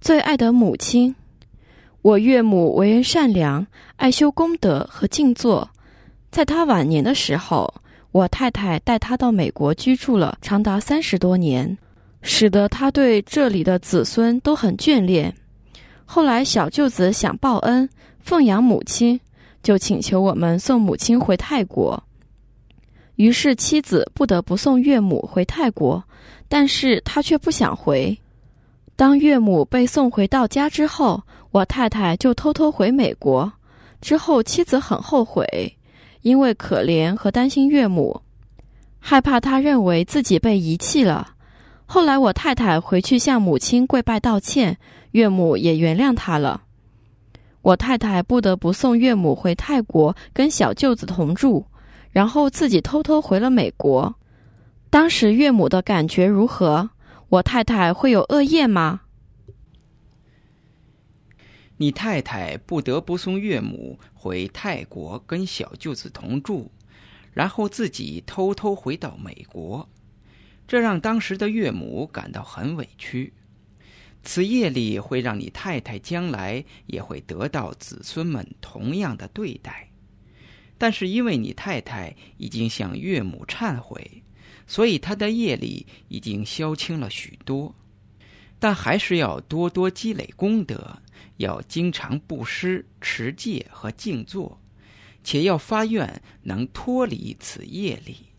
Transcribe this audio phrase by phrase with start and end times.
[0.00, 1.14] 最爱的母亲。
[2.00, 3.66] 我岳母为人善良，
[3.96, 5.68] 爱修功德和静坐。
[6.30, 7.72] 在他晚年的时候，
[8.10, 11.76] 我太太带他到美国居住了长达三十多年，
[12.22, 15.34] 使得他对这里的子孙都很眷恋。
[16.06, 17.86] 后来小舅子想报恩，
[18.20, 19.20] 奉养母亲，
[19.62, 22.02] 就请求我们送母亲回泰国。
[23.16, 26.02] 于是妻子不得不送岳母回泰国，
[26.48, 28.18] 但是他却不想回。
[29.00, 31.22] 当岳母被送回到家之后，
[31.52, 33.50] 我太太就偷偷回美国。
[34.02, 35.74] 之后妻子很后悔，
[36.20, 38.20] 因为可怜和担心岳母，
[38.98, 41.28] 害怕他认为自己被遗弃了。
[41.86, 44.76] 后来我太太回去向母亲跪拜道歉，
[45.12, 46.60] 岳母也原谅他了。
[47.62, 51.64] 我太太不得不送岳母回泰国跟小舅子同住。
[52.10, 54.14] 然后自己偷偷回了美国。
[54.90, 56.90] 当时岳母的感觉如何？
[57.30, 59.02] 我太太会有恶业吗？
[61.76, 66.72] 你太太不得不送岳母回泰国跟小舅子同住，
[67.32, 69.88] 然后自己偷偷回到美国，
[70.66, 73.32] 这让当时的岳母感到很委屈。
[74.24, 79.88] 此业力会让你太太将来也会得到子孙们同样的对待。
[80.76, 84.24] 但是因为你太太已经向岳母忏悔，
[84.70, 87.74] 所以他的业力已经消轻了许多，
[88.60, 90.96] 但还是要多多积累功德，
[91.38, 94.60] 要经常布施、持戒和静坐，
[95.24, 98.29] 且要发愿能脱离此业力。